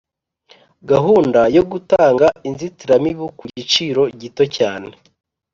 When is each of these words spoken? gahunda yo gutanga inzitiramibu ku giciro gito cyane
gahunda 0.91 1.39
yo 1.55 1.63
gutanga 1.71 2.25
inzitiramibu 2.47 3.25
ku 3.37 3.43
giciro 3.55 4.03
gito 4.21 4.43
cyane 4.57 4.89